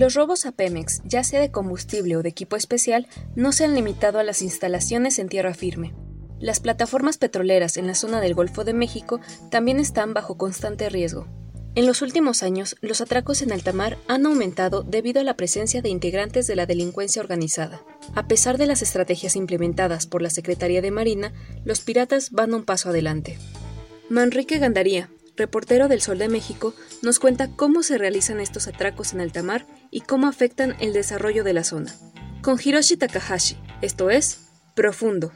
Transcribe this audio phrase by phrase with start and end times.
[0.00, 3.74] Los robos a Pemex, ya sea de combustible o de equipo especial, no se han
[3.74, 5.92] limitado a las instalaciones en tierra firme.
[6.38, 11.26] Las plataformas petroleras en la zona del Golfo de México también están bajo constante riesgo.
[11.74, 15.82] En los últimos años, los atracos en alta mar han aumentado debido a la presencia
[15.82, 17.82] de integrantes de la delincuencia organizada.
[18.14, 21.34] A pesar de las estrategias implementadas por la Secretaría de Marina,
[21.66, 23.36] los piratas van un paso adelante.
[24.08, 29.20] Manrique Gandaría, reportero del Sol de México, nos cuenta cómo se realizan estos atracos en
[29.20, 31.94] alta mar y cómo afectan el desarrollo de la zona.
[32.42, 34.40] Con Hiroshi Takahashi, esto es
[34.74, 35.32] Profundo.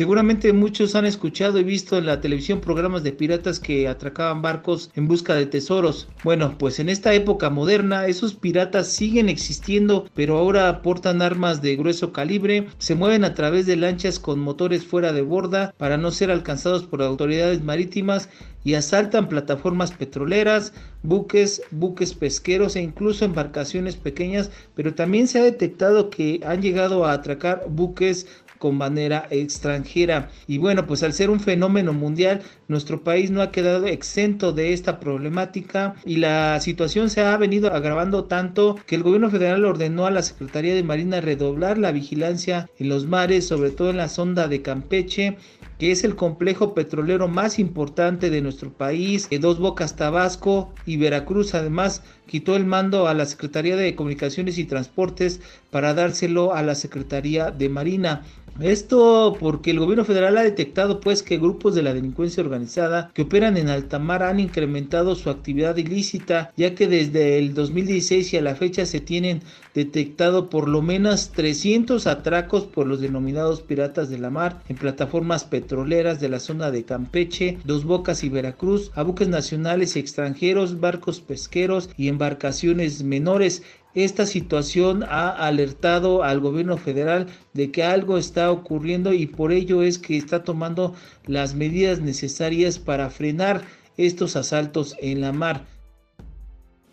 [0.00, 4.90] Seguramente muchos han escuchado y visto en la televisión programas de piratas que atracaban barcos
[4.94, 6.08] en busca de tesoros.
[6.24, 11.76] Bueno, pues en esta época moderna esos piratas siguen existiendo, pero ahora portan armas de
[11.76, 16.12] grueso calibre, se mueven a través de lanchas con motores fuera de borda para no
[16.12, 18.30] ser alcanzados por autoridades marítimas
[18.64, 25.44] y asaltan plataformas petroleras, buques, buques pesqueros e incluso embarcaciones pequeñas, pero también se ha
[25.44, 28.26] detectado que han llegado a atracar buques
[28.60, 30.28] con bandera extranjera.
[30.46, 34.74] Y bueno, pues al ser un fenómeno mundial, nuestro país no ha quedado exento de
[34.74, 40.04] esta problemática y la situación se ha venido agravando tanto que el gobierno federal ordenó
[40.06, 44.08] a la Secretaría de Marina redoblar la vigilancia en los mares, sobre todo en la
[44.08, 45.38] sonda de Campeche
[45.80, 49.28] que es el complejo petrolero más importante de nuestro país.
[49.40, 54.66] Dos Bocas Tabasco y Veracruz además quitó el mando a la Secretaría de Comunicaciones y
[54.66, 58.24] Transportes para dárselo a la Secretaría de Marina.
[58.58, 63.22] Esto porque el gobierno federal ha detectado pues que grupos de la delincuencia organizada que
[63.22, 68.36] operan en alta mar han incrementado su actividad ilícita, ya que desde el 2016 y
[68.36, 69.42] a la fecha se tienen
[69.74, 75.44] detectado por lo menos 300 atracos por los denominados piratas de la mar en plataformas
[75.44, 80.80] petroleras de la zona de Campeche, Dos Bocas y Veracruz, a buques nacionales y extranjeros,
[80.80, 83.62] barcos pesqueros y embarcaciones menores.
[83.94, 89.82] Esta situación ha alertado al gobierno federal de que algo está ocurriendo y por ello
[89.82, 90.94] es que está tomando
[91.26, 93.62] las medidas necesarias para frenar
[93.96, 95.66] estos asaltos en la mar.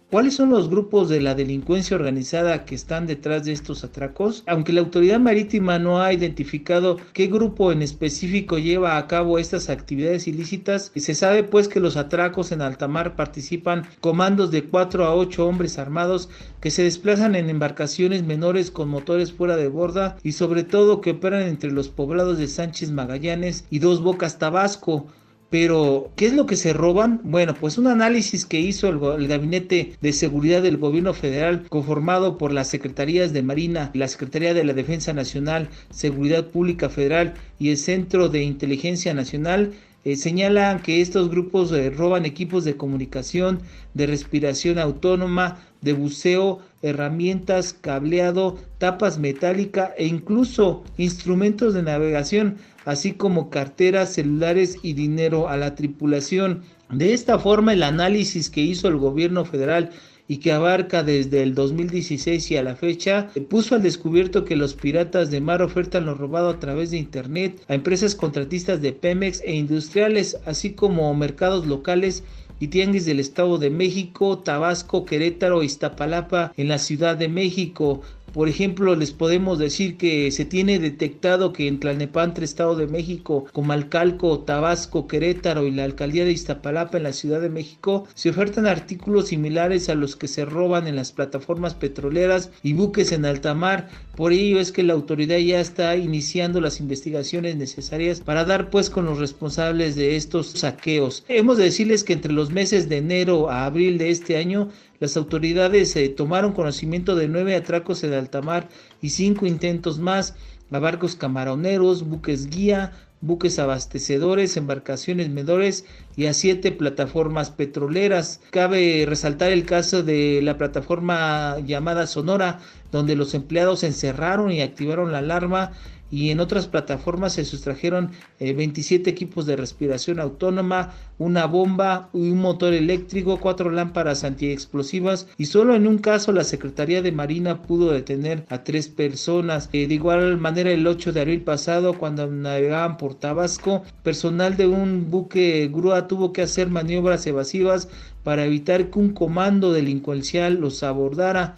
[0.10, 4.42] ¿Cuáles son los grupos de la delincuencia organizada que están detrás de estos atracos?
[4.48, 9.70] Aunque la autoridad marítima no ha identificado qué grupo en específico lleva a cabo estas
[9.70, 15.04] actividades ilícitas, se sabe pues que los atracos en alta mar participan comandos de 4
[15.04, 16.30] a 8 hombres armados
[16.62, 21.12] que se desplazan en embarcaciones menores con motores fuera de borda y sobre todo que
[21.12, 25.08] operan entre los poblados de Sánchez Magallanes y Dos Bocas Tabasco
[25.50, 27.22] pero, ¿qué es lo que se roban?
[27.24, 32.52] Bueno, pues un análisis que hizo el, Gabinete de Seguridad del Gobierno Federal, conformado por
[32.52, 37.78] las Secretarías de Marina, la Secretaría de la Defensa Nacional, Seguridad Pública Federal y el
[37.78, 39.72] Centro de Inteligencia Nacional,
[40.04, 43.62] eh, señalan que estos grupos eh, roban equipos de comunicación,
[43.94, 52.58] de respiración autónoma, de buceo, herramientas, cableado, tapas metálicas e incluso instrumentos de navegación
[52.88, 56.62] así como carteras, celulares y dinero a la tripulación.
[56.90, 59.90] De esta forma, el análisis que hizo el gobierno federal
[60.30, 64.74] y que abarca desde el 2016 y a la fecha, puso al descubierto que los
[64.74, 69.42] piratas de mar ofertan lo robado a través de Internet a empresas contratistas de Pemex
[69.44, 72.24] e industriales, así como mercados locales
[72.60, 78.02] y tianguis del Estado de México, Tabasco, Querétaro, Iztapalapa en la Ciudad de México.
[78.34, 83.46] Por ejemplo, les podemos decir que se tiene detectado que en Tlalnepantla, Estado de México,
[83.54, 88.68] Comalcalco, Tabasco, Querétaro y la alcaldía de Iztapalapa en la Ciudad de México se ofertan
[88.68, 93.54] artículos similares a los que se roban en las plataformas petroleras y buques en alta
[93.54, 93.90] mar.
[94.18, 98.90] Por ello es que la autoridad ya está iniciando las investigaciones necesarias para dar pues
[98.90, 101.24] con los responsables de estos saqueos.
[101.28, 104.70] Hemos de decirles que entre los meses de enero a abril de este año
[105.00, 108.70] las autoridades eh, tomaron conocimiento de nueve atracos en alta mar
[109.04, 110.34] y cinco intentos más
[110.72, 115.86] a barcos camaroneros, buques guía, buques abastecedores, embarcaciones menores
[116.16, 118.42] y a siete plataformas petroleras.
[118.52, 122.60] Cabe resaltar el caso de la plataforma llamada Sonora,
[122.92, 125.72] donde los empleados encerraron y activaron la alarma
[126.12, 132.38] y en otras plataformas se sustrajeron 27 eh, equipos de respiración autónoma, una bomba, un
[132.38, 137.92] motor eléctrico, cuatro lámparas antiexplosivas y solo en un caso la Secretaría de Marina pudo
[137.92, 139.70] detener a tres personas.
[139.74, 144.68] Eh, de igual manera el 8 de abril pasado cuando navegaban por Tabasco, personal de
[144.68, 147.90] un buque grúa tuvo que hacer maniobras evasivas
[148.24, 151.56] para evitar que un comando delincuencial los abordara.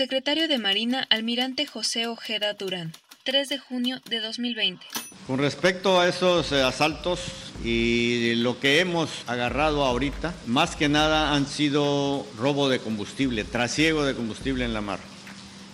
[0.00, 2.94] Secretario de Marina, Almirante José Ojeda Durán,
[3.24, 4.82] 3 de junio de 2020.
[5.26, 7.20] Con respecto a esos eh, asaltos
[7.62, 14.06] y lo que hemos agarrado ahorita, más que nada han sido robo de combustible, trasiego
[14.06, 15.00] de combustible en la mar.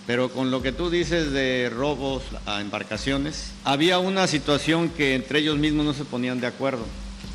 [0.08, 5.38] Pero con lo que tú dices de robos a embarcaciones, había una situación que entre
[5.38, 6.84] ellos mismos no se ponían de acuerdo.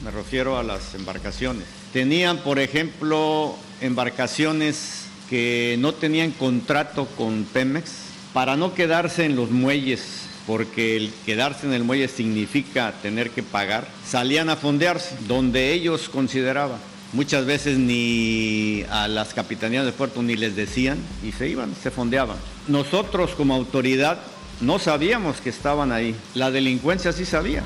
[0.04, 1.64] Me refiero a las embarcaciones.
[1.94, 7.90] Tenían, por ejemplo, embarcaciones que no tenían contrato con Pemex
[8.34, 13.42] para no quedarse en los muelles, porque el quedarse en el muelle significa tener que
[13.42, 16.80] pagar, salían a fondearse donde ellos consideraban.
[17.14, 21.92] Muchas veces ni a las capitanías de puerto ni les decían y se iban, se
[21.92, 22.36] fondeaban.
[22.68, 24.20] Nosotros como autoridad
[24.60, 27.64] no sabíamos que estaban ahí, la delincuencia sí sabía.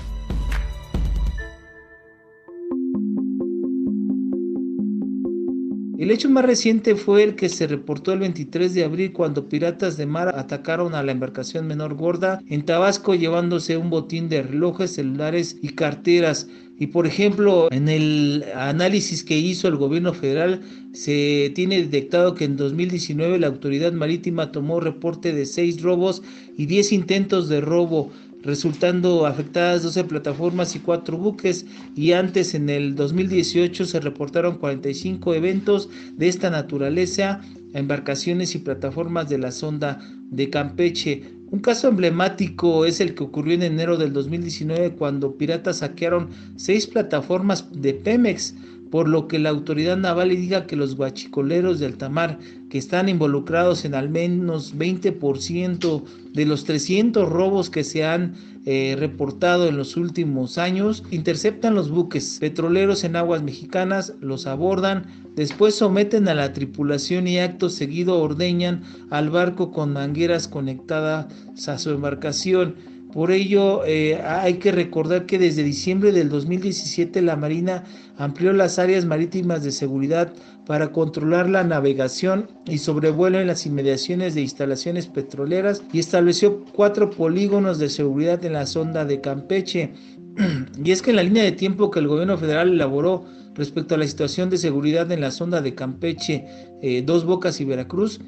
[6.05, 9.97] El hecho más reciente fue el que se reportó el 23 de abril cuando piratas
[9.97, 14.91] de mar atacaron a la embarcación menor gorda en Tabasco llevándose un botín de relojes,
[14.91, 16.47] celulares y carteras.
[16.77, 20.61] Y por ejemplo, en el análisis que hizo el gobierno federal,
[20.93, 26.21] se tiene detectado que en 2019 la autoridad marítima tomó reporte de seis robos
[26.55, 28.11] y 10 intentos de robo
[28.45, 31.65] resultando afectadas 12 plataformas y 4 buques
[31.95, 37.41] y antes en el 2018 se reportaron 45 eventos de esta naturaleza
[37.73, 39.99] a embarcaciones y plataformas de la sonda
[40.29, 41.23] de Campeche.
[41.49, 46.87] Un caso emblemático es el que ocurrió en enero del 2019 cuando piratas saquearon seis
[46.87, 48.55] plataformas de Pemex
[48.91, 52.39] por lo que la autoridad naval diga que los guachicoleros de altamar
[52.69, 56.03] que están involucrados en al menos 20%
[56.33, 58.35] de los 300 robos que se han
[58.67, 62.37] eh, reportado en los últimos años, interceptan los buques.
[62.39, 65.05] Petroleros en aguas mexicanas, los abordan,
[65.35, 71.27] después someten a la tripulación y acto seguido ordeñan al barco con mangueras conectadas
[71.67, 72.75] a su embarcación
[73.15, 77.85] por ello, eh, hay que recordar que desde diciembre del 2017 la Marina
[78.17, 80.33] amplió las áreas marítimas de seguridad
[80.65, 87.09] para controlar la navegación y sobrevuelo en las inmediaciones de instalaciones petroleras y estableció cuatro
[87.09, 89.93] polígonos de seguridad en la sonda de Campeche.
[90.83, 93.23] y es que en la línea de tiempo que el gobierno federal elaboró
[93.53, 96.43] respecto a la situación de seguridad en la sonda de Campeche,
[96.81, 98.19] eh, Dos Bocas y Veracruz,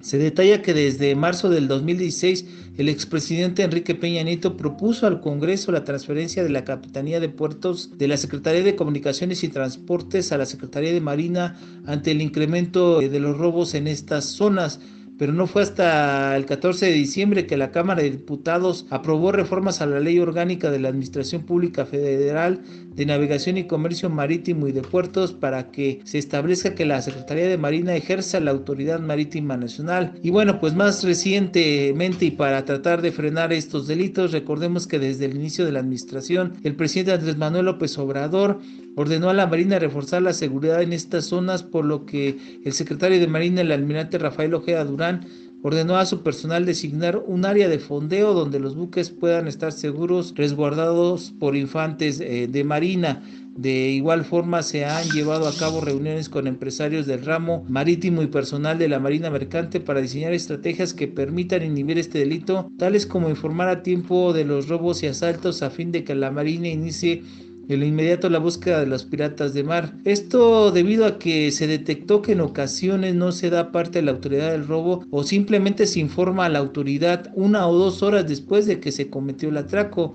[0.00, 2.46] se detalla que desde marzo del 2016
[2.76, 7.98] el expresidente Enrique Peña Nieto propuso al Congreso la transferencia de la Capitanía de Puertos
[7.98, 13.00] de la Secretaría de Comunicaciones y Transportes a la Secretaría de Marina ante el incremento
[13.00, 14.80] de los robos en estas zonas
[15.18, 19.80] pero no fue hasta el 14 de diciembre que la Cámara de Diputados aprobó reformas
[19.80, 22.62] a la Ley Orgánica de la Administración Pública Federal
[22.98, 27.46] de Navegación y Comercio Marítimo y de Puertos para que se establezca que la Secretaría
[27.46, 30.18] de Marina ejerza la Autoridad Marítima Nacional.
[30.20, 35.26] Y bueno, pues más recientemente y para tratar de frenar estos delitos, recordemos que desde
[35.26, 38.58] el inicio de la administración, el presidente Andrés Manuel López Obrador
[38.96, 43.20] ordenó a la Marina reforzar la seguridad en estas zonas, por lo que el secretario
[43.20, 45.24] de Marina, el almirante Rafael Ojeda Durán,
[45.62, 50.34] ordenó a su personal designar un área de fondeo donde los buques puedan estar seguros,
[50.36, 53.22] resguardados por infantes eh, de Marina.
[53.56, 58.28] De igual forma se han llevado a cabo reuniones con empresarios del ramo marítimo y
[58.28, 63.28] personal de la Marina Mercante para diseñar estrategias que permitan inhibir este delito, tales como
[63.28, 67.24] informar a tiempo de los robos y asaltos a fin de que la Marina inicie
[67.68, 69.94] en inmediato la búsqueda de los piratas de mar.
[70.04, 74.12] Esto debido a que se detectó que en ocasiones no se da parte de la
[74.12, 78.66] autoridad del robo o simplemente se informa a la autoridad una o dos horas después
[78.66, 80.14] de que se cometió el atraco.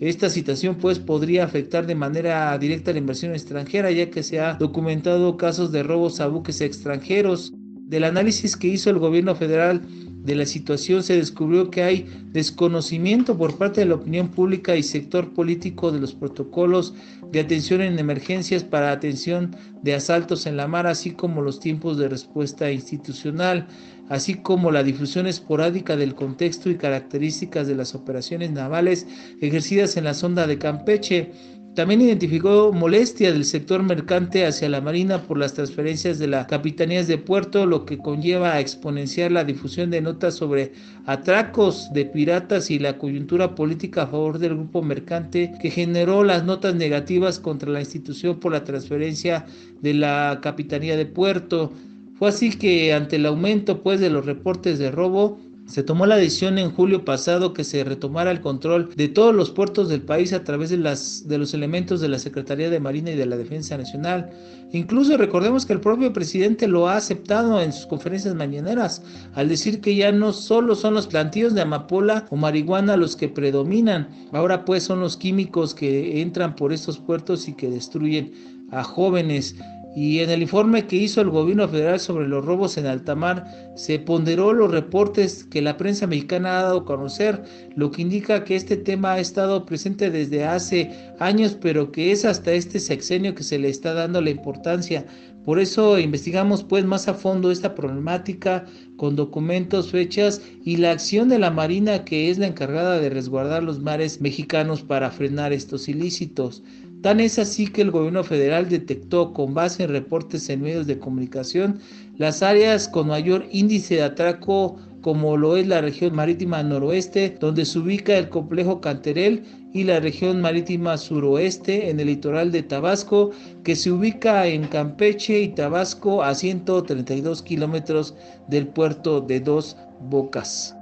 [0.00, 4.54] Esta situación pues podría afectar de manera directa la inversión extranjera ya que se ha
[4.54, 7.52] documentado casos de robos a buques extranjeros.
[7.86, 9.82] Del análisis que hizo el gobierno federal
[10.24, 14.82] de la situación se descubrió que hay desconocimiento por parte de la opinión pública y
[14.82, 16.94] sector político de los protocolos
[17.30, 21.98] de atención en emergencias para atención de asaltos en la mar, así como los tiempos
[21.98, 23.66] de respuesta institucional,
[24.08, 29.06] así como la difusión esporádica del contexto y características de las operaciones navales
[29.42, 31.32] ejercidas en la sonda de Campeche
[31.74, 37.08] también identificó molestia del sector mercante hacia la Marina por las transferencias de las capitanías
[37.08, 40.72] de puerto, lo que conlleva a exponenciar la difusión de notas sobre
[41.04, 46.44] atracos de piratas y la coyuntura política a favor del grupo mercante que generó las
[46.44, 49.44] notas negativas contra la institución por la transferencia
[49.82, 51.72] de la capitanía de puerto.
[52.18, 56.16] Fue así que ante el aumento pues de los reportes de robo, se tomó la
[56.16, 60.32] decisión en julio pasado que se retomara el control de todos los puertos del país
[60.32, 64.30] a través de, los elementos de la Secretaría de Marina y de la Defensa Nacional.
[64.72, 69.02] Incluso recordemos que el propio presidente lo ha aceptado en sus conferencias mañaneras
[69.34, 73.28] al decir que ya no solo son los plantíos de amapola o marihuana los que
[73.28, 78.32] predominan, ahora pues son los químicos que entran por estos puertos y que destruyen
[78.70, 79.56] a jóvenes.
[79.96, 83.46] Y en el informe que hizo el gobierno federal sobre los robos en alta mar,
[83.76, 87.44] se ponderó los reportes que la prensa mexicana ha dado a conocer,
[87.76, 92.24] lo que indica que este tema ha estado presente desde hace años, pero que es
[92.24, 95.06] hasta este sexenio que se le está dando la importancia.
[95.44, 98.64] Por eso investigamos pues más a fondo esta problemática
[98.96, 103.62] con documentos, fechas y la acción de la Marina que es la encargada de resguardar
[103.62, 106.62] los mares mexicanos para frenar estos ilícitos.
[107.04, 110.98] Tan es así que el gobierno federal detectó con base en reportes en medios de
[110.98, 111.78] comunicación
[112.16, 117.66] las áreas con mayor índice de atraco como lo es la región marítima noroeste, donde
[117.66, 119.44] se ubica el complejo Canterel,
[119.74, 123.32] y la región marítima suroeste en el litoral de Tabasco,
[123.64, 128.14] que se ubica en Campeche y Tabasco a 132 kilómetros
[128.48, 129.76] del puerto de Dos
[130.08, 130.74] Bocas.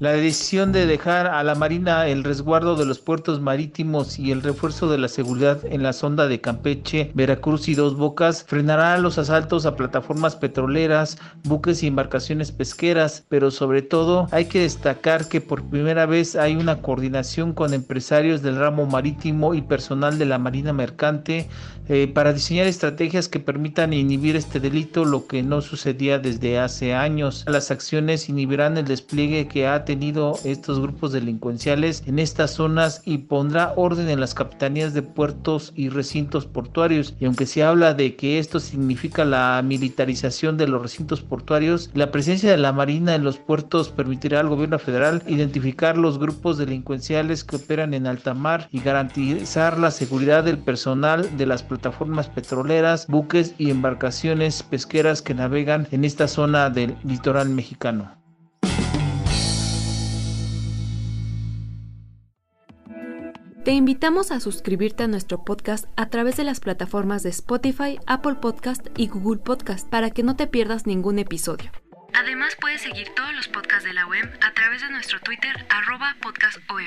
[0.00, 4.40] La decisión de dejar a la Marina el resguardo de los puertos marítimos y el
[4.40, 9.18] refuerzo de la seguridad en la sonda de Campeche, Veracruz y Dos Bocas frenará los
[9.18, 15.42] asaltos a plataformas petroleras, buques y embarcaciones pesqueras, pero sobre todo hay que destacar que
[15.42, 20.38] por primera vez hay una coordinación con empresarios del ramo marítimo y personal de la
[20.38, 21.46] Marina Mercante
[21.90, 26.94] eh, para diseñar estrategias que permitan inhibir este delito, lo que no sucedía desde hace
[26.94, 27.44] años.
[27.48, 33.18] Las acciones inhibirán el despliegue que ha tenido estos grupos delincuenciales en estas zonas y
[33.18, 37.16] pondrá orden en las capitanías de puertos y recintos portuarios.
[37.18, 42.12] Y aunque se habla de que esto significa la militarización de los recintos portuarios, la
[42.12, 47.42] presencia de la Marina en los puertos permitirá al gobierno federal identificar los grupos delincuenciales
[47.42, 53.08] que operan en alta mar y garantizar la seguridad del personal de las plataformas petroleras,
[53.08, 58.19] buques y embarcaciones pesqueras que navegan en esta zona del litoral mexicano.
[63.64, 68.36] Te invitamos a suscribirte a nuestro podcast a través de las plataformas de Spotify, Apple
[68.36, 71.70] Podcast y Google Podcast para que no te pierdas ningún episodio.
[72.14, 76.16] Además puedes seguir todos los podcasts de la OEM a través de nuestro Twitter arroba
[76.22, 76.78] podcastom.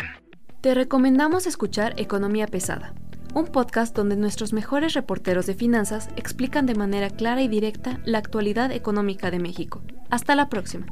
[0.61, 2.95] Te recomendamos escuchar Economía Pesada,
[3.35, 8.17] un podcast donde nuestros mejores reporteros de finanzas explican de manera clara y directa la
[8.17, 9.83] actualidad económica de México.
[10.09, 10.87] Hasta la próxima.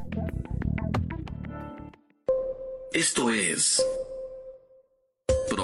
[2.94, 3.84] Esto es